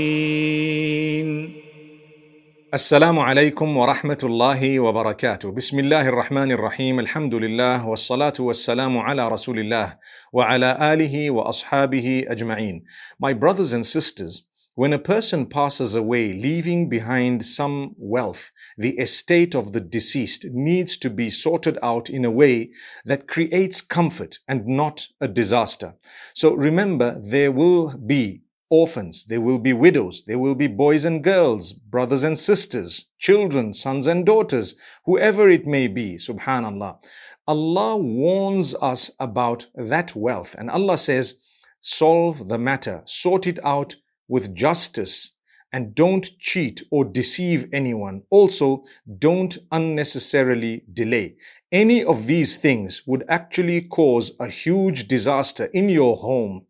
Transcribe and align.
السلام 2.74 3.20
عليكم 3.20 3.78
ورحمة 3.78 4.18
الله 4.24 4.80
وبركاته. 4.80 5.52
بسم 5.52 5.80
الله 5.80 6.08
الرحمن 6.08 6.52
الرحيم. 6.52 7.00
الحمد 7.00 7.36
لله 7.36 7.88
والصلاة 7.88 8.34
والسلام 8.39 8.97
على 8.97 9.28
رسول 9.28 9.60
الله 9.60 9.97
وعلى 10.34 10.93
آله 10.93 11.32
وأصحابه 11.32 12.25
أجمعين. 12.28 12.84
My 13.20 13.32
brothers 13.34 13.71
and 13.71 13.86
sisters, 13.86 14.43
when 14.75 14.92
a 14.92 15.00
person 15.00 15.46
passes 15.46 15.96
away 15.96 16.34
leaving 16.34 16.89
behind 16.89 17.46
some 17.46 17.96
wealth, 17.97 18.52
the 18.78 19.00
estate 19.00 19.56
of 19.56 19.71
the 19.71 19.79
deceased 19.79 20.46
needs 20.52 20.97
to 20.97 21.10
be 21.10 21.29
sorted 21.29 21.78
out 21.82 22.10
in 22.10 22.25
a 22.25 22.32
way 22.32 22.71
that 23.06 23.29
creates 23.29 23.82
comfort 23.82 24.39
and 24.46 24.68
not 24.68 25.07
a 25.21 25.29
disaster. 25.29 25.96
So 26.34 26.54
remember, 26.54 27.18
there 27.32 27.52
will 27.52 27.97
be 27.97 28.42
orphans, 28.72 29.26
there 29.26 29.43
will 29.43 29.58
be 29.58 29.75
widows, 29.75 30.25
there 30.26 30.39
will 30.39 30.54
be 30.54 30.67
boys 30.67 31.04
and 31.04 31.22
girls, 31.22 31.75
brothers 31.75 32.25
and 32.25 32.39
sisters, 32.39 33.05
children, 33.19 33.75
sons 33.75 34.06
and 34.06 34.25
daughters, 34.25 34.75
whoever 35.05 35.50
it 35.50 35.67
may 35.67 35.86
be, 35.86 36.14
subhanallah. 36.14 36.98
Allah 37.47 37.98
warns 37.98 38.75
us 38.80 39.10
about 39.20 39.66
that 39.74 40.16
wealth 40.16 40.55
and 40.58 40.70
Allah 40.70 40.97
says, 40.97 41.36
solve 41.82 42.48
the 42.48 42.56
matter, 42.56 43.02
sort 43.05 43.47
it 43.47 43.58
out 43.62 43.97
with 44.27 44.55
justice 44.55 45.36
and 45.70 45.94
don't 45.94 46.30
cheat 46.38 46.82
or 46.91 47.04
deceive 47.04 47.69
anyone. 47.75 48.22
Also, 48.30 48.84
don't 49.19 49.58
unnecessarily 49.70 50.82
delay. 50.91 51.36
Any 51.70 52.02
of 52.02 52.27
these 52.27 52.56
things 52.56 53.02
would 53.06 53.25
actually 53.28 53.82
cause 53.82 54.32
a 54.41 54.48
huge 54.48 55.08
disaster 55.08 55.66
in 55.75 55.91
your 55.91 56.16
home 56.16 56.66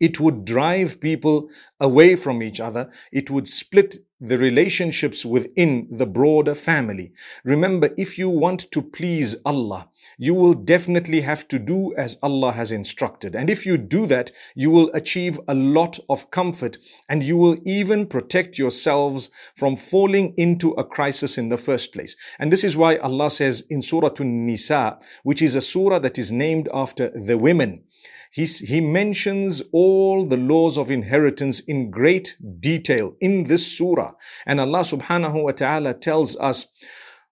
it 0.00 0.18
would 0.18 0.44
drive 0.44 1.00
people 1.00 1.48
away 1.78 2.16
from 2.16 2.42
each 2.42 2.60
other. 2.60 2.90
It 3.12 3.30
would 3.30 3.46
split 3.46 3.98
the 4.20 4.36
relationships 4.36 5.24
within 5.24 5.88
the 5.90 6.04
broader 6.06 6.54
family. 6.54 7.10
Remember, 7.42 7.88
if 7.96 8.18
you 8.18 8.28
want 8.28 8.70
to 8.70 8.82
please 8.82 9.36
Allah, 9.46 9.88
you 10.18 10.34
will 10.34 10.52
definitely 10.52 11.22
have 11.22 11.48
to 11.48 11.58
do 11.58 11.94
as 11.96 12.18
Allah 12.22 12.52
has 12.52 12.70
instructed. 12.70 13.34
And 13.34 13.48
if 13.48 13.64
you 13.64 13.78
do 13.78 14.06
that, 14.06 14.30
you 14.54 14.70
will 14.70 14.90
achieve 14.92 15.40
a 15.48 15.54
lot 15.54 15.98
of 16.10 16.30
comfort 16.30 16.76
and 17.08 17.22
you 17.22 17.38
will 17.38 17.56
even 17.64 18.06
protect 18.06 18.58
yourselves 18.58 19.30
from 19.56 19.76
falling 19.76 20.34
into 20.36 20.72
a 20.72 20.84
crisis 20.84 21.38
in 21.38 21.48
the 21.48 21.56
first 21.56 21.92
place. 21.92 22.14
And 22.38 22.52
this 22.52 22.64
is 22.64 22.76
why 22.76 22.96
Allah 22.96 23.30
says 23.30 23.64
in 23.70 23.80
Surah 23.80 24.10
An-Nisa, 24.18 24.98
which 25.22 25.40
is 25.40 25.56
a 25.56 25.62
surah 25.62 25.98
that 26.00 26.18
is 26.18 26.30
named 26.30 26.68
after 26.74 27.10
the 27.10 27.38
women, 27.38 27.84
he, 28.31 28.45
he 28.45 28.81
mentions 28.81 29.63
all 29.71 30.25
the 30.25 30.37
laws 30.37 30.77
of 30.77 30.91
inheritance 30.91 31.59
in 31.61 31.89
great 31.89 32.37
detail 32.59 33.15
in 33.21 33.43
this 33.43 33.77
surah. 33.77 34.11
And 34.45 34.59
Allah 34.59 34.81
subhanahu 34.81 35.43
wa 35.43 35.51
ta'ala 35.51 35.93
tells 35.93 36.35
us, 36.37 36.67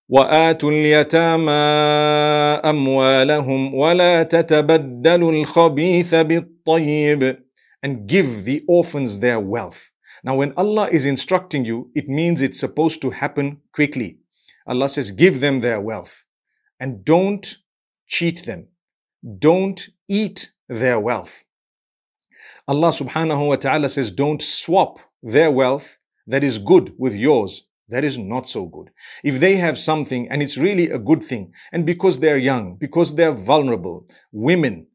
وآتوا 0.09 0.71
اليتامى 0.71 1.51
أموالهم 2.69 3.73
ولا 3.73 4.23
تتبدلوا 4.23 5.31
الخبيث 5.31 6.15
بالطيب 6.15 7.37
and 7.81 8.07
give 8.07 8.45
the 8.45 8.63
orphans 8.67 9.19
their 9.19 9.39
wealth. 9.39 9.91
Now 10.23 10.35
when 10.35 10.53
Allah 10.55 10.87
is 10.91 11.05
instructing 11.05 11.65
you, 11.65 11.89
it 11.95 12.07
means 12.07 12.41
it's 12.41 12.59
supposed 12.59 13.01
to 13.01 13.09
happen 13.09 13.61
quickly. 13.73 14.19
Allah 14.65 14.87
says, 14.87 15.11
give 15.11 15.41
them 15.41 15.59
their 15.59 15.81
wealth 15.81 16.25
and 16.79 17.03
don't 17.03 17.57
cheat 18.07 18.45
them. 18.45 18.67
Don't 19.39 19.89
eat 20.07 20.51
their 20.68 21.00
wealth. 21.00 21.44
Allah 22.66 22.88
subhanahu 22.88 23.48
wa 23.48 23.56
ta'ala 23.56 23.88
says, 23.88 24.10
don't 24.10 24.42
swap 24.42 24.98
their 25.22 25.50
wealth 25.50 25.98
that 26.26 26.44
is 26.44 26.58
good 26.58 26.92
with 26.98 27.14
yours. 27.14 27.64
That 27.88 28.04
is 28.04 28.18
not 28.18 28.46
so 28.46 28.66
good. 28.66 28.90
If 29.24 29.40
they 29.40 29.56
have 29.56 29.78
something 29.78 30.28
and 30.28 30.42
it's 30.42 30.58
really 30.58 30.90
a 30.90 30.98
good 30.98 31.22
thing, 31.22 31.54
and 31.72 31.86
because 31.86 32.20
they're 32.20 32.36
young, 32.36 32.76
because 32.76 33.14
they're 33.14 33.32
vulnerable, 33.32 34.06
women, 34.30 34.87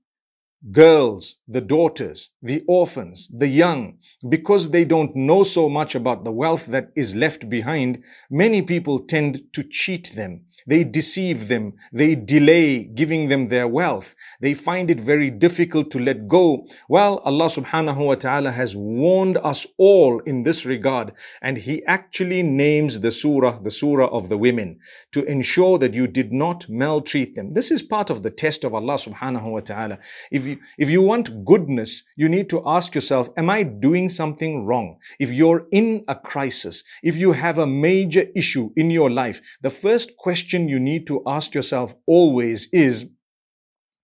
girls, 0.72 1.38
the 1.48 1.62
daughters, 1.62 2.32
the 2.42 2.64
orphans, 2.68 3.28
the 3.28 3.48
young, 3.48 3.98
because 4.30 4.72
they 4.72 4.86
don't 4.86 5.16
know 5.16 5.44
so 5.44 5.68
much 5.68 5.96
about 5.96 6.24
the 6.24 6.32
wealth 6.32 6.68
that 6.68 6.90
is 6.96 7.16
left 7.16 7.50
behind, 7.50 8.04
many 8.30 8.62
people 8.62 9.00
tend 9.00 9.42
to 9.54 9.64
cheat 9.64 10.12
them. 10.16 10.46
They 10.66 10.84
deceive 10.84 11.48
them. 11.48 11.74
They 11.92 12.16
delay 12.16 12.86
giving 12.86 13.28
them 13.28 13.48
their 13.48 13.68
wealth. 13.68 14.16
They 14.40 14.54
find 14.54 14.90
it 14.90 15.00
very 15.00 15.30
difficult 15.30 15.92
to 15.92 16.00
let 16.00 16.28
go. 16.28 16.66
Well, 16.88 17.18
Allah 17.26 17.46
subhanahu 17.46 18.06
wa 18.06 18.16
ta'ala 18.16 18.52
has 18.52 18.76
warned 18.76 19.38
us 19.38 19.68
all 19.78 20.20
in 20.20 20.44
this 20.44 20.66
regard. 20.66 21.12
And 21.42 21.58
He 21.58 21.84
actually 21.86 22.44
names 22.44 23.02
the 23.02 23.12
surah, 23.12 23.60
the 23.60 23.72
surah 23.72 24.08
of 24.08 24.30
the 24.30 24.38
women, 24.38 24.80
to 25.12 25.24
ensure 25.26 25.78
that 25.80 25.94
you 25.94 26.08
did 26.08 26.32
not 26.32 26.70
maltreat 26.70 27.36
them. 27.36 27.54
This 27.54 27.72
is 27.72 27.84
part 27.84 28.10
of 28.10 28.24
the 28.24 28.32
test 28.32 28.64
of 28.64 28.74
Allah 28.74 28.96
subhanahu 28.96 29.52
wa 29.52 29.60
ta'ala. 29.60 30.00
If 30.32 30.48
you 30.48 30.53
you, 30.54 30.60
if 30.78 30.90
you 30.90 31.02
want 31.02 31.46
goodness, 31.46 32.04
you 32.16 32.30
need 32.30 32.50
to 32.50 32.62
ask 32.66 32.96
yourself, 32.96 33.30
am 33.38 33.50
I 33.50 33.64
doing 33.64 34.10
something 34.10 34.66
wrong? 34.66 34.98
If 35.20 35.32
you're 35.32 35.68
in 35.72 36.04
a 36.08 36.16
crisis, 36.16 36.84
if 37.02 37.16
you 37.16 37.34
have 37.34 37.58
a 37.58 37.68
major 37.68 38.26
issue 38.36 38.72
in 38.76 38.90
your 38.90 39.10
life, 39.10 39.42
the 39.62 39.70
first 39.70 40.18
question 40.18 40.70
you 40.70 40.80
need 40.80 41.08
to 41.08 41.22
ask 41.26 41.54
yourself 41.54 41.96
always 42.06 42.70
is, 42.72 43.10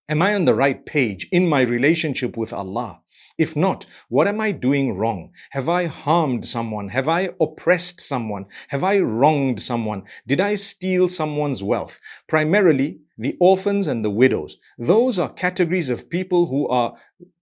am 0.08 0.22
I 0.22 0.34
on 0.34 0.44
the 0.44 0.54
right 0.54 0.84
page 0.84 1.28
in 1.30 1.48
my 1.48 1.62
relationship 1.62 2.36
with 2.36 2.52
Allah? 2.52 3.00
If 3.38 3.56
not, 3.56 3.86
what 4.10 4.28
am 4.28 4.38
I 4.38 4.52
doing 4.52 4.98
wrong? 4.98 5.30
Have 5.52 5.70
I 5.70 5.86
harmed 5.86 6.44
someone? 6.44 6.90
Have 6.90 7.08
I 7.08 7.30
oppressed 7.40 7.98
someone? 7.98 8.44
Have 8.68 8.84
I 8.84 8.98
wronged 8.98 9.62
someone? 9.62 10.02
Did 10.26 10.42
I 10.42 10.56
steal 10.56 11.08
someone's 11.08 11.62
wealth? 11.62 11.98
Primarily, 12.28 12.98
the 13.20 13.36
orphans 13.38 13.86
and 13.86 14.02
the 14.02 14.10
widows. 14.10 14.56
Those 14.78 15.18
are 15.18 15.28
categories 15.28 15.90
of 15.90 16.08
people 16.08 16.46
who 16.46 16.66
are 16.68 16.94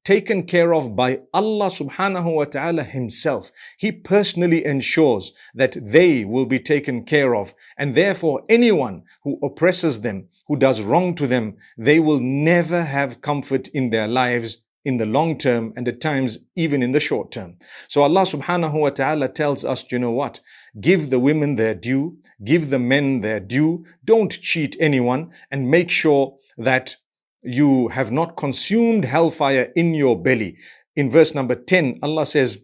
taken 0.05 0.43
care 0.43 0.75
of 0.75 0.97
by 0.97 1.19
Allah 1.33 1.67
subhanahu 1.67 2.35
wa 2.35 2.47
ta'ala 2.47 2.83
himself. 2.83 3.53
He 3.79 3.93
personally 3.93 4.65
ensures 4.65 5.33
that 5.55 5.77
they 5.81 6.25
will 6.25 6.47
be 6.47 6.59
taken 6.59 7.05
care 7.05 7.37
of. 7.37 7.55
And 7.77 7.95
therefore, 7.95 8.43
anyone 8.49 9.05
who 9.23 9.39
oppresses 9.43 10.01
them, 10.01 10.29
who 10.49 10.57
does 10.57 10.83
wrong 10.83 11.15
to 11.15 11.27
them, 11.27 11.59
they 11.77 12.01
will 12.01 12.21
never 12.21 12.83
have 12.83 13.21
comfort 13.21 13.69
in 13.69 13.91
their 13.91 14.09
lives 14.09 14.65
in 14.86 14.98
the 14.98 15.06
long 15.06 15.38
term 15.38 15.74
and 15.76 15.88
at 15.88 16.02
times 16.02 16.40
even 16.56 16.84
in 16.84 16.92
the 16.92 17.00
short 17.00 17.32
term. 17.32 17.58
So 17.88 18.04
Allah 18.04 18.22
subhanahu 18.24 18.80
wa 18.82 18.90
ta'ala 18.90 19.30
tells 19.30 19.64
us, 19.64 19.90
you 19.92 20.00
know 20.00 20.12
what? 20.12 20.42
Give 20.80 21.10
the 21.10 21.20
women 21.20 21.56
their 21.56 21.74
due, 21.74 22.18
give 22.44 22.70
the 22.70 22.80
men 22.80 23.22
their 23.22 23.40
due, 23.40 23.86
don't 24.04 24.32
cheat 24.32 24.76
anyone 24.80 25.32
and 25.52 25.70
make 25.70 25.90
sure 25.90 26.36
that 26.58 26.98
you 27.42 27.90
have 27.90 28.12
not 28.12 28.36
consumed 28.36 29.06
hellfire 29.06 29.72
in 29.76 29.94
your 29.94 30.22
belly. 30.22 30.58
In 30.96 31.10
verse 31.10 31.34
number 31.34 31.56
10, 31.56 32.00
Allah 32.02 32.26
says, 32.26 32.62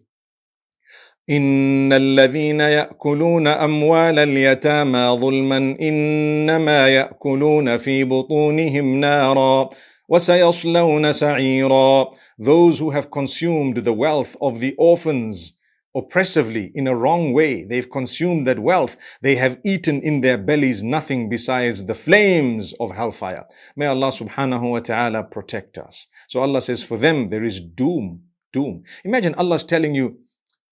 إن 1.30 1.92
الذين 1.92 2.60
يأكلون 2.60 3.46
أموال 3.46 4.18
اليتامى 4.18 5.16
ظلما 5.20 5.76
إنما 5.80 6.88
يأكلون 6.88 7.76
في 7.76 8.04
بطونهم 8.04 9.00
نارا 9.00 9.70
وَسَيَصْلَوْنَ 10.10 11.04
سَعِيرًا 11.10 12.16
Those 12.38 12.78
who 12.78 12.90
have 12.90 13.10
consumed 13.10 13.78
the 13.78 13.92
wealth 13.92 14.36
of 14.40 14.60
the 14.60 14.74
orphans 14.76 15.56
oppressively 15.94 16.70
in 16.74 16.86
a 16.86 16.94
wrong 16.94 17.32
way. 17.32 17.64
They've 17.64 17.88
consumed 17.90 18.46
that 18.46 18.58
wealth. 18.58 18.96
They 19.22 19.36
have 19.36 19.60
eaten 19.64 20.00
in 20.00 20.20
their 20.20 20.38
bellies 20.38 20.82
nothing 20.82 21.28
besides 21.28 21.86
the 21.86 21.94
flames 21.94 22.72
of 22.80 22.94
hellfire. 22.94 23.46
May 23.76 23.86
Allah 23.86 24.08
subhanahu 24.08 24.70
wa 24.70 24.80
ta'ala 24.80 25.24
protect 25.24 25.78
us. 25.78 26.06
So 26.28 26.40
Allah 26.40 26.60
says 26.60 26.84
for 26.84 26.96
them 26.96 27.28
there 27.28 27.44
is 27.44 27.60
doom. 27.60 28.22
Doom. 28.52 28.82
Imagine 29.04 29.34
Allah's 29.34 29.64
telling 29.64 29.94
you 29.94 30.18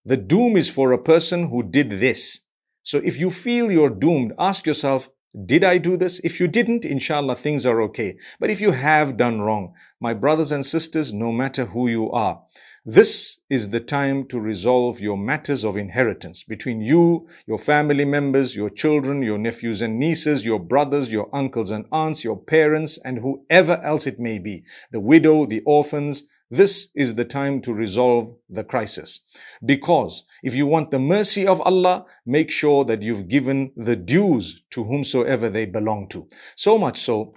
the 0.04 0.16
doom 0.16 0.56
is 0.56 0.70
for 0.70 0.92
a 0.92 1.02
person 1.02 1.48
who 1.48 1.62
did 1.62 1.90
this. 1.90 2.40
So 2.82 2.98
if 2.98 3.18
you 3.18 3.30
feel 3.30 3.70
you're 3.70 3.90
doomed, 3.90 4.32
ask 4.38 4.66
yourself, 4.66 5.08
did 5.45 5.63
I 5.63 5.77
do 5.77 5.97
this? 5.97 6.19
If 6.19 6.39
you 6.39 6.47
didn't, 6.47 6.85
inshallah, 6.85 7.35
things 7.35 7.65
are 7.65 7.81
okay. 7.83 8.17
But 8.39 8.49
if 8.49 8.61
you 8.61 8.71
have 8.71 9.17
done 9.17 9.41
wrong, 9.41 9.73
my 9.99 10.13
brothers 10.13 10.51
and 10.51 10.65
sisters, 10.65 11.11
no 11.11 11.31
matter 11.31 11.65
who 11.65 11.87
you 11.87 12.11
are, 12.11 12.43
This 12.85 13.37
is 13.49 13.69
the 13.69 13.79
time 13.79 14.27
to 14.27 14.41
resolve 14.41 14.99
your 14.99 15.17
matters 15.17 15.63
of 15.63 15.77
inheritance 15.77 16.43
between 16.43 16.81
you, 16.81 17.29
your 17.47 17.57
family 17.57 18.03
members, 18.03 18.57
your 18.57 18.69
children, 18.69 19.21
your 19.21 19.37
nephews 19.37 19.81
and 19.81 19.97
nieces, 19.97 20.45
your 20.45 20.59
brothers, 20.59 21.09
your 21.09 21.33
uncles 21.33 21.71
and 21.71 21.85
aunts, 21.93 22.25
your 22.25 22.35
parents, 22.35 22.99
and 23.05 23.19
whoever 23.19 23.81
else 23.83 24.05
it 24.05 24.19
may 24.19 24.37
be, 24.37 24.65
the 24.91 24.99
widow, 24.99 25.45
the 25.45 25.61
orphans. 25.65 26.23
This 26.49 26.89
is 26.95 27.15
the 27.15 27.25
time 27.25 27.61
to 27.61 27.73
resolve 27.73 28.35
the 28.49 28.63
crisis. 28.63 29.21
Because 29.65 30.23
if 30.43 30.53
you 30.53 30.67
want 30.67 30.91
the 30.91 30.99
mercy 30.99 31.47
of 31.47 31.61
Allah, 31.61 32.05
make 32.25 32.51
sure 32.51 32.85
that 32.85 33.01
you've 33.01 33.27
given 33.27 33.71
the 33.75 33.95
dues 33.95 34.61
to 34.71 34.83
whomsoever 34.83 35.49
they 35.49 35.65
belong 35.65 36.07
to. 36.09 36.27
So 36.55 36.77
much 36.77 36.99
so 36.99 37.33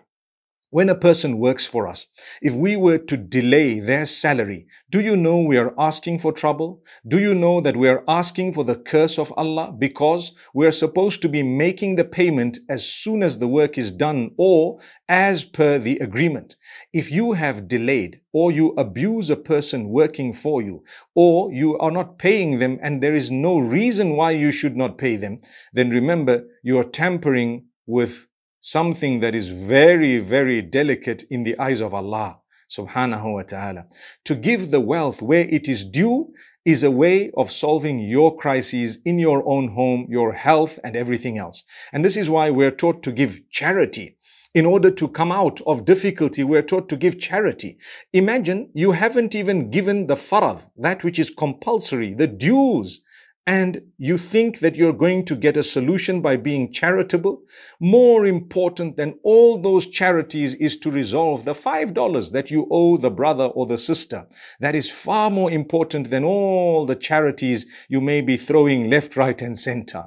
when 0.77 0.91
a 0.91 0.95
person 0.95 1.39
works 1.39 1.67
for 1.67 1.89
us, 1.89 2.05
if 2.43 2.55
we 2.55 2.77
were 2.77 2.99
to 2.99 3.17
delay 3.17 3.81
their 3.81 4.05
salary, 4.05 4.67
do 4.91 5.01
you 5.01 5.17
know 5.17 5.41
we 5.41 5.57
are 5.57 5.73
asking 5.79 6.19
for 6.19 6.35
trouble? 6.35 6.83
Do 7.09 7.19
you 7.19 7.35
know 7.35 7.63
that 7.63 7.79
we 7.79 7.89
are 7.89 8.05
asking 8.07 8.53
for 8.53 8.63
the 8.63 8.75
curse 8.75 9.19
of 9.19 9.33
Allah 9.39 9.73
because 9.73 10.33
we 10.53 10.67
are 10.67 10.83
supposed 10.83 11.23
to 11.23 11.31
be 11.31 11.43
making 11.43 11.95
the 11.95 12.05
payment 12.05 12.59
as 12.69 12.87
soon 12.87 13.23
as 13.23 13.39
the 13.39 13.49
work 13.49 13.79
is 13.79 13.91
done 13.91 14.33
or 14.37 14.79
as 15.09 15.45
per 15.45 15.79
the 15.79 15.97
agreement? 15.97 16.57
If 16.93 17.11
you 17.11 17.33
have 17.33 17.69
delayed 17.69 18.21
or 18.35 18.53
you 18.53 18.75
abuse 18.77 19.31
a 19.31 19.37
person 19.37 19.89
working 19.89 20.35
for 20.35 20.61
you 20.61 20.85
or 21.15 21.51
you 21.51 21.79
are 21.79 21.91
not 21.91 22.19
paying 22.19 22.59
them 22.59 22.79
and 22.83 23.03
there 23.03 23.17
is 23.17 23.31
no 23.31 23.59
reason 23.59 24.11
why 24.15 24.33
you 24.33 24.53
should 24.53 24.77
not 24.77 24.99
pay 24.99 25.17
them, 25.17 25.41
then 25.73 25.89
remember 25.89 26.45
you 26.63 26.79
are 26.79 26.85
tampering 26.85 27.65
with 27.87 28.27
something 28.67 29.21
that 29.21 29.33
is 29.33 29.49
very, 29.49 30.19
very 30.19 30.61
delicate 30.61 31.23
in 31.31 31.45
the 31.45 31.57
eyes 31.57 31.81
of 31.81 31.95
Allah 31.95 32.41
subhanahu 32.69 33.35
wa 33.35 33.43
ta'ala. 33.43 33.85
To 34.25 34.35
give 34.35 34.73
the 34.73 34.81
wealth 34.81 35.23
where 35.23 35.47
it 35.49 35.69
is 35.69 35.85
due 35.85 36.33
is 36.65 36.83
a 36.83 36.91
way 36.91 37.31
of 37.37 37.53
solving 37.53 38.01
your 38.01 38.35
crises 38.35 38.99
in 39.05 39.21
your 39.21 39.47
own 39.47 39.69
home, 39.69 40.09
your 40.11 40.33
health 40.33 40.81
and 40.83 40.97
everything 40.97 41.39
else. 41.39 41.63
And 41.93 42.05
this 42.05 42.17
is 42.17 42.29
why 42.29 42.51
we're 42.51 42.73
taught 42.73 43.05
to 43.05 43.13
give 43.13 43.49
charity. 43.51 44.17
In 44.53 44.67
order 44.67 44.91
to 44.91 45.07
come 45.07 45.31
out 45.31 45.61
of 45.65 45.85
difficulty, 45.85 46.43
we're 46.43 46.63
taught 46.63 46.89
to 46.89 46.97
give 46.97 47.21
charity. 47.21 47.79
Imagine 48.13 48.71
you 48.75 48.93
haven't 48.93 49.37
even 49.37 49.71
given 49.71 50.09
the 50.09 50.15
fard, 50.17 50.69
that 50.77 51.05
which 51.05 51.21
is 51.21 51.31
compulsory, 51.31 52.15
the 52.15 52.27
dues 52.27 53.01
and 53.47 53.81
you 53.97 54.17
think 54.19 54.59
that 54.59 54.75
you're 54.75 54.93
going 54.93 55.25
to 55.27 55.37
get 55.37 55.57
a 55.57 55.63
solution 55.63 56.21
by 56.21 56.37
being 56.37 56.73
charitable, 56.73 57.43
more 57.79 58.27
important 58.27 58.97
than 58.97 59.19
all 59.23 59.57
those 59.57 59.87
charities 59.87 60.55
is 60.55 60.77
to 60.79 60.91
resolve 60.91 61.45
the 61.45 61.55
five 61.55 61.95
dollars 61.95 62.33
that 62.33 62.51
you 62.51 62.67
owe 62.73 62.97
the 62.97 63.11
brother 63.11 63.45
or 63.45 63.67
the 63.67 63.79
sister. 63.79 64.27
That 64.59 64.75
is 64.75 64.91
far 64.91 65.31
more 65.31 65.53
important 65.53 66.11
than 66.11 66.25
all 66.25 66.87
the 66.87 66.97
charities 66.97 67.67
you 67.89 68.01
may 68.01 68.21
be 68.21 68.37
throwing 68.37 68.91
left, 68.91 69.17
right, 69.17 69.41
and 69.41 69.57
center. 69.57 70.07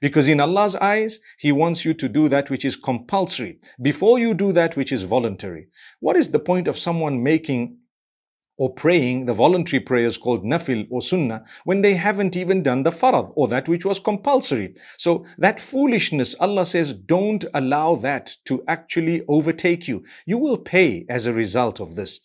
Because 0.00 0.28
in 0.28 0.40
Allah's 0.40 0.76
eyes, 0.76 1.20
He 1.38 1.52
wants 1.52 1.86
you 1.86 1.94
to 1.94 2.08
do 2.08 2.28
that 2.28 2.50
which 2.50 2.66
is 2.66 2.76
compulsory 2.76 3.58
before 3.80 4.18
you 4.18 4.34
do 4.34 4.52
that 4.52 4.76
which 4.76 4.92
is 4.92 5.04
voluntary. 5.04 5.68
What 6.00 6.16
is 6.16 6.32
the 6.32 6.38
point 6.38 6.68
of 6.68 6.76
someone 6.76 7.22
making 7.22 7.78
or 8.56 8.72
praying 8.72 9.26
the 9.26 9.32
voluntary 9.32 9.80
prayers 9.80 10.16
called 10.16 10.44
nafil 10.44 10.86
or 10.90 11.00
sunnah 11.00 11.44
when 11.64 11.82
they 11.82 11.94
haven't 11.94 12.36
even 12.36 12.62
done 12.62 12.82
the 12.82 12.90
fard 12.90 13.32
or 13.34 13.48
that 13.48 13.68
which 13.68 13.84
was 13.84 13.98
compulsory. 13.98 14.74
So 14.96 15.24
that 15.38 15.60
foolishness, 15.60 16.34
Allah 16.38 16.64
says, 16.64 16.94
don't 16.94 17.44
allow 17.52 17.96
that 17.96 18.36
to 18.46 18.62
actually 18.68 19.22
overtake 19.28 19.88
you. 19.88 20.04
You 20.26 20.38
will 20.38 20.58
pay 20.58 21.04
as 21.08 21.26
a 21.26 21.32
result 21.32 21.80
of 21.80 21.96
this. 21.96 22.20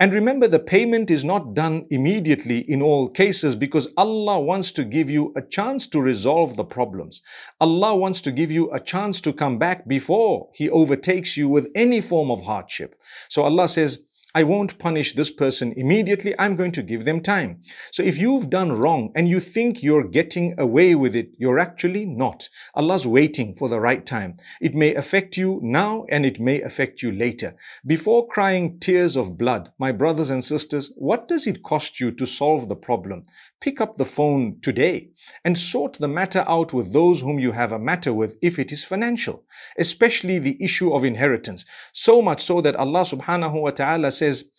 And 0.00 0.14
remember, 0.14 0.46
the 0.46 0.60
payment 0.60 1.10
is 1.10 1.24
not 1.24 1.54
done 1.54 1.84
immediately 1.90 2.58
in 2.70 2.80
all 2.80 3.08
cases 3.08 3.56
because 3.56 3.88
Allah 3.96 4.40
wants 4.40 4.70
to 4.72 4.84
give 4.84 5.10
you 5.10 5.32
a 5.34 5.42
chance 5.42 5.88
to 5.88 6.00
resolve 6.00 6.56
the 6.56 6.64
problems. 6.64 7.20
Allah 7.60 7.96
wants 7.96 8.20
to 8.20 8.30
give 8.30 8.52
you 8.52 8.70
a 8.70 8.78
chance 8.78 9.20
to 9.22 9.32
come 9.32 9.58
back 9.58 9.88
before 9.88 10.50
He 10.54 10.70
overtakes 10.70 11.36
you 11.36 11.48
with 11.48 11.68
any 11.74 12.00
form 12.00 12.30
of 12.30 12.42
hardship. 12.42 12.94
So 13.28 13.42
Allah 13.42 13.66
says, 13.66 14.04
I 14.34 14.42
won't 14.42 14.78
punish 14.78 15.14
this 15.14 15.30
person 15.30 15.72
immediately. 15.74 16.34
I'm 16.38 16.54
going 16.54 16.72
to 16.72 16.82
give 16.82 17.06
them 17.06 17.20
time. 17.20 17.62
So 17.90 18.02
if 18.02 18.18
you've 18.18 18.50
done 18.50 18.72
wrong 18.72 19.10
and 19.14 19.26
you 19.26 19.40
think 19.40 19.82
you're 19.82 20.06
getting 20.06 20.54
away 20.60 20.94
with 20.94 21.16
it, 21.16 21.30
you're 21.38 21.58
actually 21.58 22.04
not. 22.04 22.50
Allah's 22.74 23.06
waiting 23.06 23.54
for 23.54 23.70
the 23.70 23.80
right 23.80 24.04
time. 24.04 24.36
It 24.60 24.74
may 24.74 24.94
affect 24.94 25.38
you 25.38 25.60
now 25.62 26.04
and 26.10 26.26
it 26.26 26.38
may 26.38 26.60
affect 26.60 27.02
you 27.02 27.10
later. 27.10 27.56
Before 27.86 28.26
crying 28.26 28.78
tears 28.78 29.16
of 29.16 29.38
blood, 29.38 29.72
my 29.78 29.92
brothers 29.92 30.28
and 30.28 30.44
sisters, 30.44 30.92
what 30.96 31.26
does 31.26 31.46
it 31.46 31.62
cost 31.62 31.98
you 31.98 32.10
to 32.12 32.26
solve 32.26 32.68
the 32.68 32.76
problem? 32.76 33.24
Pick 33.60 33.80
up 33.80 33.96
the 33.96 34.04
phone 34.04 34.58
today 34.62 35.10
and 35.44 35.58
sort 35.58 35.94
the 35.94 36.06
matter 36.06 36.44
out 36.46 36.72
with 36.72 36.92
those 36.92 37.22
whom 37.22 37.40
you 37.40 37.52
have 37.52 37.72
a 37.72 37.78
matter 37.78 38.14
with 38.14 38.38
if 38.40 38.58
it 38.58 38.70
is 38.70 38.84
financial, 38.84 39.44
especially 39.76 40.38
the 40.38 40.62
issue 40.62 40.92
of 40.92 41.04
inheritance. 41.04 41.64
So 41.92 42.22
much 42.22 42.40
so 42.40 42.60
that 42.60 42.76
Allah 42.76 43.00
subhanahu 43.00 43.60
wa 43.60 43.70
ta'ala 43.70 44.12
says, 44.12 44.50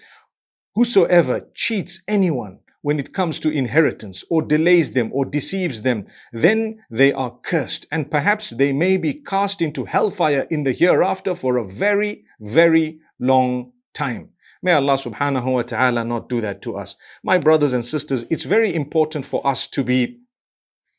Whosoever 0.75 1.47
cheats 1.53 2.03
anyone 2.07 2.59
when 2.81 2.99
it 2.99 3.13
comes 3.13 3.39
to 3.39 3.49
inheritance 3.49 4.23
or 4.29 4.41
delays 4.41 4.93
them 4.93 5.09
or 5.13 5.25
deceives 5.25 5.81
them, 5.81 6.05
then 6.31 6.83
they 6.89 7.11
are 7.13 7.37
cursed 7.41 7.85
and 7.91 8.11
perhaps 8.11 8.51
they 8.51 8.73
may 8.73 8.97
be 8.97 9.13
cast 9.13 9.61
into 9.61 9.85
hellfire 9.85 10.45
in 10.49 10.63
the 10.63 10.71
hereafter 10.71 11.35
for 11.35 11.57
a 11.57 11.67
very, 11.67 12.25
very 12.39 12.99
long 13.19 13.71
time. 13.93 14.29
May 14.61 14.73
Allah 14.73 14.95
subhanahu 14.95 15.53
wa 15.53 15.61
ta'ala 15.61 16.03
not 16.03 16.27
do 16.27 16.41
that 16.41 16.61
to 16.63 16.75
us. 16.75 16.95
My 17.23 17.37
brothers 17.37 17.73
and 17.73 17.85
sisters, 17.85 18.25
it's 18.29 18.43
very 18.43 18.73
important 18.73 19.25
for 19.25 19.45
us 19.47 19.67
to 19.69 19.83
be 19.83 20.19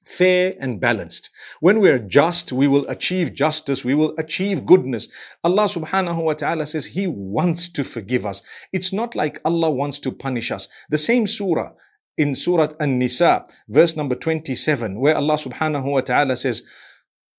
fair 0.04 0.54
and 0.58 0.80
balanced. 0.80 1.30
When 1.60 1.78
we 1.78 1.90
are 1.90 1.98
just, 1.98 2.52
we 2.52 2.66
will 2.66 2.86
achieve 2.88 3.34
justice, 3.34 3.84
we 3.84 3.94
will 3.94 4.14
achieve 4.18 4.64
goodness. 4.64 5.08
Allah 5.44 5.64
subhanahu 5.64 6.24
wa 6.24 6.32
ta'ala 6.32 6.66
says 6.66 6.86
He 6.86 7.06
wants 7.06 7.68
to 7.72 7.84
forgive 7.84 8.24
us. 8.24 8.42
It's 8.72 8.92
not 8.92 9.14
like 9.14 9.40
Allah 9.44 9.70
wants 9.70 9.98
to 10.00 10.12
punish 10.12 10.50
us. 10.50 10.68
The 10.88 10.98
same 10.98 11.26
surah 11.26 11.72
in 12.16 12.34
Surah 12.34 12.68
An-Nisa, 12.78 13.46
verse 13.68 13.96
number 13.96 14.14
27, 14.14 14.98
where 15.00 15.16
Allah 15.16 15.34
subhanahu 15.34 15.92
wa 15.92 16.00
ta'ala 16.00 16.36
says, 16.36 16.62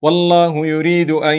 والله 0.03 0.67
يريد 0.67 1.11
ان 1.11 1.37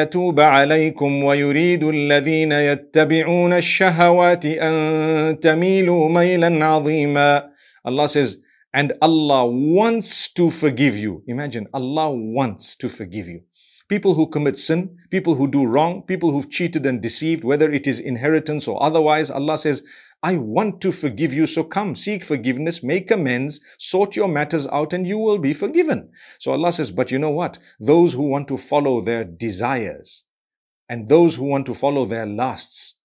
يتوب 0.00 0.40
عليكم 0.40 1.24
ويريد 1.24 1.84
الذين 1.84 2.52
يتبعون 2.52 3.52
الشهوات 3.52 4.46
ان 4.46 5.38
تميلوا 5.40 6.08
ميلا 6.08 6.64
عظيما 6.64 7.50
Allah 7.86 8.08
says 8.08 8.38
and 8.72 8.94
Allah 9.02 9.44
wants 9.44 10.28
to 10.32 10.48
forgive 10.48 10.96
you 10.96 11.22
imagine 11.26 11.66
Allah 11.74 12.08
wants 12.10 12.74
to 12.76 12.88
forgive 12.88 13.28
you 13.28 13.40
people 13.86 14.14
who 14.14 14.26
commit 14.28 14.56
sin 14.56 14.96
people 15.10 15.34
who 15.34 15.46
do 15.46 15.66
wrong 15.66 16.02
people 16.12 16.30
who've 16.32 16.50
cheated 16.50 16.86
and 16.86 17.02
deceived 17.02 17.44
whether 17.44 17.70
it 17.70 17.86
is 17.86 18.00
inheritance 18.00 18.66
or 18.66 18.82
otherwise 18.82 19.30
Allah 19.30 19.58
says 19.58 19.82
I 20.22 20.36
want 20.36 20.80
to 20.82 20.92
forgive 20.92 21.32
you. 21.32 21.46
So 21.46 21.64
come, 21.64 21.94
seek 21.94 22.24
forgiveness, 22.24 22.82
make 22.82 23.10
amends, 23.10 23.60
sort 23.78 24.16
your 24.16 24.28
matters 24.28 24.66
out, 24.68 24.92
and 24.92 25.06
you 25.06 25.18
will 25.18 25.38
be 25.38 25.52
forgiven. 25.52 26.10
So 26.38 26.52
Allah 26.52 26.72
says, 26.72 26.90
but 26.90 27.10
you 27.10 27.18
know 27.18 27.30
what? 27.30 27.58
Those 27.78 28.14
who 28.14 28.22
want 28.22 28.48
to 28.48 28.56
follow 28.56 29.00
their 29.00 29.24
desires 29.24 30.24
and 30.88 31.08
those 31.08 31.36
who 31.36 31.44
want 31.44 31.66
to 31.66 31.74
follow 31.74 32.06
their 32.06 32.26
lusts, 32.26 32.96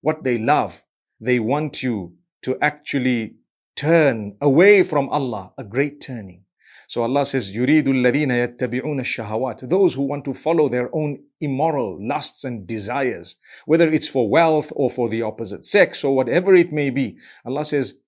what 0.00 0.24
they 0.24 0.38
love, 0.38 0.84
they 1.20 1.38
want 1.40 1.82
you 1.82 2.14
to 2.42 2.56
actually 2.60 3.34
turn 3.74 4.36
away 4.40 4.82
from 4.82 5.08
Allah, 5.08 5.52
a 5.58 5.64
great 5.64 6.00
turning. 6.00 6.44
So 6.87 7.03
Allah 7.03 7.25
says, 7.25 7.51
يُرِيدُ 7.51 7.85
الَّذِينَ 7.85 8.57
يَتَّبِعُونَ 8.57 8.99
الشَّهَوَاتِ 8.99 9.69
Those 9.69 9.95
who 9.95 10.03
want 10.03 10.25
to 10.25 10.33
follow 10.33 10.69
their 10.69 10.93
own 10.95 11.23
immoral 11.39 11.97
lusts 11.99 12.43
and 12.43 12.67
desires, 12.67 13.37
whether 13.65 13.91
it's 13.91 14.07
for 14.07 14.29
wealth 14.29 14.71
or 14.75 14.89
for 14.89 15.09
the 15.09 15.21
opposite 15.21 15.65
sex 15.65 16.03
or 16.03 16.15
whatever 16.15 16.55
it 16.55 16.71
may 16.71 16.89
be. 16.89 17.17
Allah 17.45 17.65
says, 17.65 17.99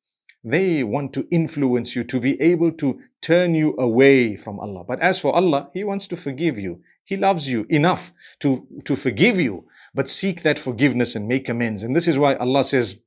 they 0.46 0.84
want 0.84 1.12
to 1.14 1.28
influence 1.32 1.96
you 1.96 2.04
to 2.04 2.20
be 2.20 2.40
able 2.40 2.72
to 2.74 3.00
turn 3.22 3.56
you 3.56 3.76
away 3.80 4.36
from 4.36 4.60
Allah. 4.60 4.84
But 4.88 5.00
as 5.00 5.20
for 5.20 5.36
Allah, 5.36 5.70
He 5.74 5.84
wants 5.84 6.08
to 6.08 6.16
forgive 6.16 6.60
you. 6.60 6.82
He 7.04 7.18
loves 7.18 7.50
you 7.50 7.66
enough 7.70 8.14
to, 8.40 8.68
to 8.84 8.96
forgive 8.96 9.40
you, 9.40 9.66
but 9.96 10.08
seek 10.08 10.44
that 10.44 10.60
forgiveness 10.60 11.16
and 11.16 11.28
make 11.28 11.50
amends. 11.50 11.82
And 11.82 11.96
this 11.96 12.08
is 12.08 12.20
why 12.20 12.36
Allah 12.36 12.64
says, 12.64 13.00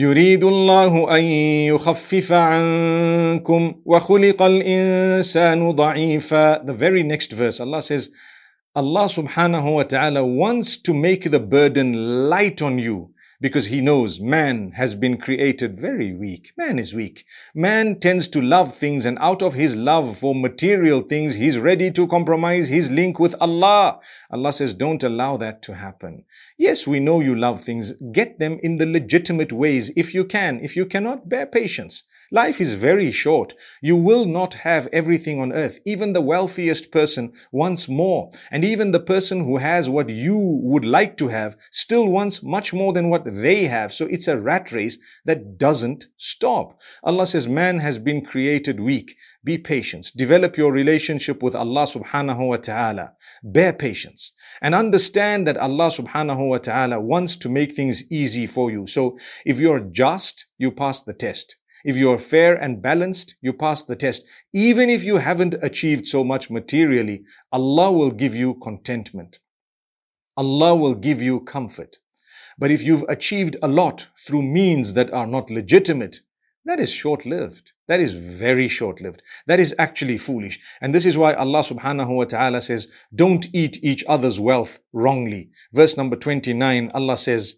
يريد 0.00 0.44
الله 0.44 1.18
ان 1.18 1.22
يخفف 1.74 2.32
عنكم 2.32 3.74
وخلق 3.84 4.42
الانسان 4.42 5.70
ضعيفا 5.70 6.64
the 6.64 6.72
very 6.72 7.02
next 7.02 7.32
verse 7.32 7.58
Allah 7.60 7.82
says 7.82 8.10
Allah 8.76 9.06
subhanahu 9.08 9.74
wa 9.74 9.82
ta'ala 9.82 10.24
wants 10.24 10.76
to 10.76 10.94
make 10.94 11.28
the 11.28 11.40
burden 11.40 12.28
light 12.30 12.62
on 12.62 12.78
you 12.78 13.10
because 13.40 13.66
he 13.66 13.80
knows 13.80 14.20
man 14.20 14.72
has 14.72 14.94
been 14.94 15.16
created 15.16 15.78
very 15.78 16.12
weak. 16.12 16.52
Man 16.56 16.78
is 16.78 16.94
weak. 16.94 17.24
Man 17.54 18.00
tends 18.00 18.26
to 18.28 18.40
love 18.40 18.74
things 18.74 19.06
and 19.06 19.18
out 19.20 19.42
of 19.42 19.54
his 19.54 19.76
love 19.76 20.18
for 20.18 20.34
material 20.34 21.02
things, 21.02 21.36
he's 21.36 21.58
ready 21.58 21.90
to 21.92 22.08
compromise 22.08 22.68
his 22.68 22.90
link 22.90 23.18
with 23.20 23.34
Allah. 23.40 24.00
Allah 24.30 24.52
says, 24.52 24.74
don't 24.74 25.02
allow 25.02 25.36
that 25.36 25.62
to 25.62 25.74
happen. 25.74 26.24
Yes, 26.56 26.86
we 26.86 26.98
know 26.98 27.20
you 27.20 27.34
love 27.36 27.60
things. 27.60 27.92
Get 28.12 28.38
them 28.38 28.58
in 28.62 28.78
the 28.78 28.86
legitimate 28.86 29.52
ways 29.52 29.92
if 29.96 30.14
you 30.14 30.24
can. 30.24 30.60
If 30.60 30.74
you 30.74 30.86
cannot, 30.86 31.28
bear 31.28 31.46
patience. 31.46 32.02
Life 32.30 32.60
is 32.60 32.74
very 32.74 33.10
short. 33.10 33.54
You 33.80 33.96
will 33.96 34.26
not 34.26 34.54
have 34.54 34.86
everything 34.92 35.40
on 35.40 35.52
earth. 35.52 35.80
Even 35.86 36.12
the 36.12 36.20
wealthiest 36.20 36.92
person 36.92 37.32
wants 37.50 37.88
more. 37.88 38.30
And 38.50 38.64
even 38.64 38.92
the 38.92 39.00
person 39.00 39.44
who 39.44 39.56
has 39.56 39.88
what 39.88 40.10
you 40.10 40.36
would 40.36 40.84
like 40.84 41.16
to 41.18 41.28
have 41.28 41.56
still 41.70 42.06
wants 42.06 42.42
much 42.42 42.74
more 42.74 42.92
than 42.92 43.08
what 43.08 43.24
they 43.24 43.64
have. 43.64 43.94
So 43.94 44.06
it's 44.06 44.28
a 44.28 44.38
rat 44.38 44.72
race 44.72 44.98
that 45.24 45.56
doesn't 45.56 46.06
stop. 46.18 46.78
Allah 47.02 47.24
says 47.24 47.48
man 47.48 47.78
has 47.78 47.98
been 47.98 48.22
created 48.22 48.78
weak. 48.78 49.16
Be 49.42 49.56
patient. 49.56 50.08
Develop 50.14 50.58
your 50.58 50.70
relationship 50.70 51.42
with 51.42 51.56
Allah 51.56 51.84
subhanahu 51.84 52.48
wa 52.48 52.56
ta'ala. 52.56 53.12
Bear 53.42 53.72
patience. 53.72 54.32
And 54.60 54.74
understand 54.74 55.46
that 55.46 55.56
Allah 55.56 55.86
subhanahu 55.86 56.50
wa 56.50 56.58
ta'ala 56.58 57.00
wants 57.00 57.36
to 57.38 57.48
make 57.48 57.72
things 57.72 58.04
easy 58.12 58.46
for 58.46 58.70
you. 58.70 58.86
So 58.86 59.16
if 59.46 59.58
you're 59.58 59.80
just, 59.80 60.46
you 60.58 60.70
pass 60.70 61.00
the 61.00 61.14
test. 61.14 61.56
If 61.88 61.96
you 61.96 62.12
are 62.12 62.18
fair 62.18 62.54
and 62.54 62.82
balanced, 62.82 63.36
you 63.40 63.54
pass 63.54 63.82
the 63.82 63.96
test. 63.96 64.26
Even 64.52 64.90
if 64.90 65.02
you 65.02 65.16
haven't 65.16 65.54
achieved 65.62 66.06
so 66.06 66.22
much 66.22 66.50
materially, 66.50 67.24
Allah 67.50 67.90
will 67.90 68.10
give 68.10 68.36
you 68.36 68.56
contentment. 68.56 69.38
Allah 70.36 70.76
will 70.76 70.94
give 70.94 71.22
you 71.22 71.40
comfort. 71.40 71.96
But 72.58 72.70
if 72.70 72.82
you've 72.82 73.06
achieved 73.08 73.56
a 73.62 73.68
lot 73.68 74.08
through 74.18 74.42
means 74.42 74.92
that 74.92 75.10
are 75.14 75.26
not 75.26 75.48
legitimate, 75.48 76.20
that 76.66 76.78
is 76.78 76.92
short 76.92 77.24
lived. 77.24 77.72
That 77.86 78.00
is 78.00 78.12
very 78.12 78.68
short 78.68 79.00
lived. 79.00 79.22
That 79.46 79.58
is 79.58 79.74
actually 79.78 80.18
foolish. 80.18 80.60
And 80.82 80.94
this 80.94 81.06
is 81.06 81.16
why 81.16 81.32
Allah 81.32 81.60
subhanahu 81.60 82.14
wa 82.14 82.24
ta'ala 82.24 82.60
says, 82.60 82.88
don't 83.14 83.46
eat 83.54 83.82
each 83.82 84.04
other's 84.06 84.38
wealth 84.38 84.80
wrongly. 84.92 85.48
Verse 85.72 85.96
number 85.96 86.16
29, 86.16 86.90
Allah 86.92 87.16
says, 87.16 87.54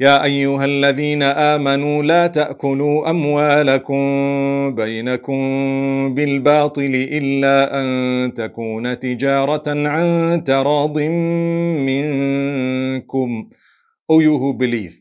يا 0.00 0.24
ايها 0.24 0.64
الذين 0.64 1.22
امنوا 1.22 2.02
لا 2.02 2.26
تاكلوا 2.26 3.10
اموالكم 3.10 3.94
بينكم 4.74 5.38
بالباطل 6.14 6.92
الا 6.94 7.80
ان 7.80 8.34
تكون 8.34 8.98
تجاره 8.98 9.62
عن 9.88 10.44
تراض 10.44 10.98
منكم 11.78 13.48
O 14.12 14.20
you 14.20 14.36
who 14.36 14.52
believe 14.52 15.00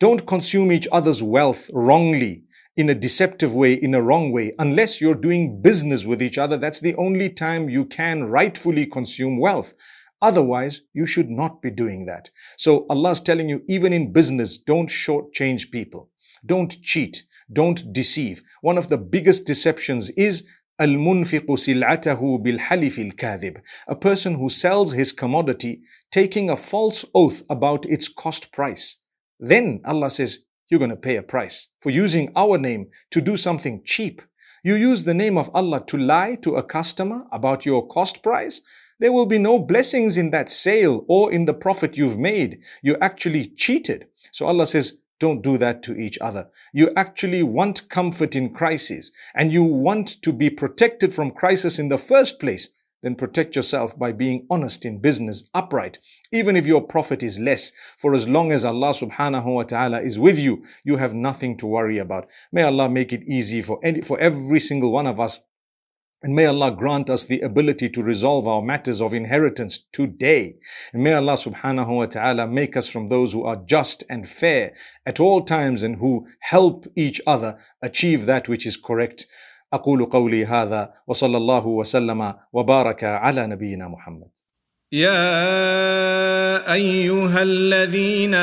don't 0.00 0.24
consume 0.24 0.72
each 0.72 0.88
other's 0.90 1.22
wealth 1.22 1.70
wrongly 1.74 2.44
in 2.74 2.88
a 2.88 2.94
deceptive 2.94 3.54
way, 3.54 3.74
in 3.74 3.94
a 3.94 4.00
wrong 4.00 4.32
way, 4.32 4.52
unless 4.58 5.00
you're 5.02 5.14
doing 5.14 5.60
business 5.60 6.06
with 6.06 6.22
each 6.22 6.38
other. 6.38 6.56
That's 6.56 6.80
the 6.80 6.94
only 6.96 7.28
time 7.28 7.68
you 7.68 7.84
can 7.84 8.24
rightfully 8.24 8.86
consume 8.86 9.38
wealth. 9.38 9.74
Otherwise, 10.21 10.81
you 10.93 11.05
should 11.05 11.29
not 11.29 11.61
be 11.61 11.69
doing 11.69 12.05
that. 12.05 12.29
So 12.57 12.85
Allah 12.89 13.11
is 13.11 13.21
telling 13.21 13.49
you, 13.49 13.61
even 13.67 13.93
in 13.93 14.11
business, 14.11 14.57
don't 14.57 14.89
shortchange 14.89 15.69
people. 15.71 16.09
Don't 16.45 16.81
cheat. 16.81 17.23
Don't 17.51 17.93
deceive. 17.93 18.41
One 18.61 18.77
of 18.77 18.89
the 18.89 18.97
biggest 18.97 19.45
deceptions 19.45 20.09
is 20.11 20.43
المنفق 20.81 21.55
سلعته 21.55 22.37
بالحلف 22.37 22.99
الكاذب. 22.99 23.61
A 23.87 23.95
person 23.95 24.35
who 24.35 24.49
sells 24.49 24.93
his 24.93 25.11
commodity 25.11 25.81
taking 26.11 26.49
a 26.49 26.55
false 26.55 27.05
oath 27.15 27.43
about 27.49 27.85
its 27.85 28.07
cost 28.07 28.51
price. 28.51 28.97
Then 29.39 29.81
Allah 29.85 30.09
says, 30.09 30.39
you're 30.69 30.79
going 30.79 30.91
to 30.91 30.97
pay 30.97 31.15
a 31.15 31.23
price 31.23 31.69
for 31.79 31.89
using 31.89 32.31
our 32.35 32.57
name 32.57 32.89
to 33.11 33.21
do 33.21 33.37
something 33.37 33.81
cheap. 33.85 34.21
You 34.63 34.75
use 34.75 35.03
the 35.03 35.13
name 35.13 35.37
of 35.37 35.49
Allah 35.53 35.83
to 35.87 35.97
lie 35.97 36.35
to 36.41 36.55
a 36.55 36.63
customer 36.63 37.25
about 37.31 37.65
your 37.65 37.87
cost 37.87 38.21
price. 38.21 38.61
There 39.02 39.12
will 39.12 39.26
be 39.26 39.38
no 39.38 39.58
blessings 39.58 40.16
in 40.16 40.30
that 40.30 40.48
sale 40.48 41.04
or 41.08 41.32
in 41.32 41.46
the 41.46 41.54
profit 41.54 41.96
you've 41.96 42.20
made. 42.20 42.60
You 42.84 42.96
actually 43.00 43.46
cheated. 43.46 44.06
So 44.30 44.46
Allah 44.46 44.64
says, 44.64 44.98
don't 45.18 45.42
do 45.42 45.58
that 45.58 45.82
to 45.82 45.96
each 45.96 46.18
other. 46.20 46.50
You 46.72 46.92
actually 46.96 47.42
want 47.42 47.88
comfort 47.88 48.36
in 48.36 48.54
crisis 48.54 49.10
and 49.34 49.52
you 49.52 49.64
want 49.64 50.22
to 50.22 50.32
be 50.32 50.50
protected 50.50 51.12
from 51.12 51.32
crisis 51.32 51.80
in 51.80 51.88
the 51.88 51.98
first 51.98 52.38
place. 52.38 52.68
Then 53.02 53.16
protect 53.16 53.56
yourself 53.56 53.98
by 53.98 54.12
being 54.12 54.46
honest 54.48 54.84
in 54.84 55.00
business, 55.00 55.50
upright, 55.52 55.98
even 56.30 56.54
if 56.54 56.64
your 56.64 56.80
profit 56.80 57.24
is 57.24 57.40
less. 57.40 57.72
For 57.98 58.14
as 58.14 58.28
long 58.28 58.52
as 58.52 58.64
Allah 58.64 58.90
subhanahu 58.90 59.52
wa 59.52 59.64
ta'ala 59.64 60.00
is 60.02 60.20
with 60.20 60.38
you, 60.38 60.62
you 60.84 60.98
have 60.98 61.12
nothing 61.12 61.56
to 61.56 61.66
worry 61.66 61.98
about. 61.98 62.28
May 62.52 62.62
Allah 62.62 62.88
make 62.88 63.12
it 63.12 63.24
easy 63.24 63.62
for 63.62 63.80
any, 63.82 64.02
for 64.02 64.16
every 64.20 64.60
single 64.60 64.92
one 64.92 65.08
of 65.08 65.18
us 65.18 65.40
and 66.23 66.35
may 66.35 66.47
Allah 66.47 66.71
grant 66.71 67.09
us 67.11 67.25
the 67.25 67.41
ability 67.41 67.89
to 67.89 68.01
resolve 68.01 68.47
our 68.47 68.61
matters 68.61 69.01
of 69.01 69.13
inheritance 69.13 69.85
today. 69.93 70.55
And 70.91 71.03
may 71.03 71.13
Allah 71.13 71.33
subhanahu 71.33 71.95
wa 71.95 72.05
ta'ala 72.07 72.47
make 72.47 72.75
us 72.75 72.89
from 72.89 73.09
those 73.09 73.33
who 73.33 73.43
are 73.43 73.55
just 73.55 74.03
and 74.09 74.27
fair 74.27 74.73
at 75.05 75.19
all 75.19 75.43
times 75.43 75.83
and 75.83 75.97
who 75.97 76.25
help 76.41 76.87
each 76.95 77.21
other 77.27 77.59
achieve 77.83 78.25
that 78.25 78.49
which 78.49 78.65
is 78.65 78.77
correct. 78.77 79.27
أقول 79.73 80.05
قولي 80.05 80.45
هذا 80.45 80.93
وصلى 81.07 81.37
الله 81.37 81.67
وسلم 81.67 82.33
وبارك 82.53 83.03
على 83.03 83.47
نبينا 83.47 83.87
محمد 83.87 84.31
يا 84.92 86.72
أيها 86.72 87.42
الذين 87.42 88.34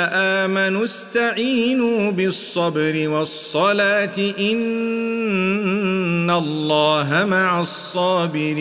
آمنوا 0.42 0.84
استعينوا 0.84 2.12
بالصبر 2.12 3.10
والصلاة 3.10 4.18
إن 4.40 6.30
الله 6.30 7.26
مع 7.26 7.62
الصابرين. 7.62 8.60